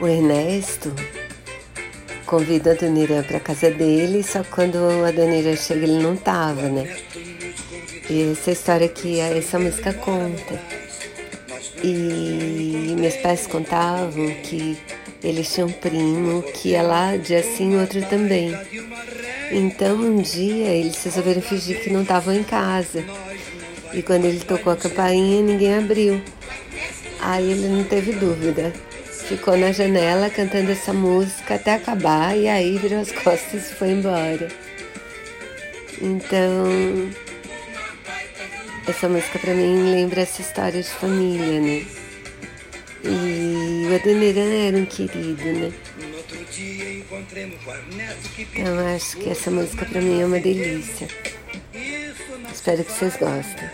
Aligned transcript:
o 0.00 0.06
Ernesto 0.06 0.92
convida 2.24 2.72
a 2.72 2.74
Dona 2.74 2.98
Irã 3.00 3.22
para 3.22 3.40
casa 3.40 3.70
dele, 3.70 4.22
só 4.22 4.42
que 4.42 4.50
quando 4.50 4.76
a 5.04 5.10
Dona 5.10 5.56
chega 5.56 5.84
ele 5.84 6.02
não 6.02 6.14
tava, 6.14 6.68
né? 6.68 6.96
E 8.08 8.32
essa 8.32 8.52
história 8.52 8.88
que 8.88 9.18
essa 9.18 9.58
música 9.58 9.92
conta. 9.92 10.60
E 11.82 12.94
meus 12.98 13.16
pais 13.16 13.46
contavam 13.46 14.28
que 14.42 14.78
eles 15.22 15.52
tinham 15.52 15.68
um 15.68 15.72
primo 15.72 16.42
que 16.42 16.70
ia 16.70 16.82
lá 16.82 17.16
dia 17.16 17.42
sim, 17.42 17.78
outro 17.78 18.00
também. 18.06 18.52
Então 19.50 19.96
um 19.96 20.20
dia 20.20 20.68
eles 20.68 21.02
resolveram 21.02 21.42
fingir 21.42 21.82
que 21.82 21.90
não 21.90 22.02
estavam 22.02 22.34
em 22.34 22.42
casa. 22.42 23.04
E 23.92 24.02
quando 24.02 24.26
ele 24.26 24.40
tocou 24.40 24.72
a 24.72 24.76
campainha, 24.76 25.42
ninguém 25.42 25.74
abriu. 25.76 26.20
Aí 27.20 27.50
ele 27.50 27.68
não 27.68 27.84
teve 27.84 28.12
dúvida. 28.12 28.72
Ficou 29.28 29.58
na 29.58 29.72
janela 29.72 30.30
cantando 30.30 30.72
essa 30.72 30.92
música 30.92 31.56
até 31.56 31.74
acabar 31.74 32.34
e 32.34 32.48
aí 32.48 32.78
virou 32.78 33.00
as 33.00 33.12
costas 33.22 33.70
e 33.70 33.74
foi 33.74 33.90
embora. 33.90 34.48
Então, 36.00 37.10
essa 38.86 39.06
música 39.06 39.38
para 39.38 39.52
mim 39.52 39.92
lembra 39.92 40.22
essa 40.22 40.40
história 40.40 40.82
de 40.82 40.88
família, 40.88 41.60
né? 41.60 41.86
E 43.04 43.86
o 43.90 43.94
Adoniran 43.94 44.66
era 44.66 44.76
um 44.78 44.86
querido, 44.86 45.44
né? 45.44 45.72
Então 48.38 48.94
acho 48.96 49.16
que 49.18 49.28
essa 49.28 49.50
música 49.50 49.84
para 49.84 50.00
mim 50.00 50.22
é 50.22 50.26
uma 50.26 50.40
delícia. 50.40 51.06
Espero 52.50 52.82
que 52.82 52.92
vocês 52.92 53.16
gostem. 53.16 53.68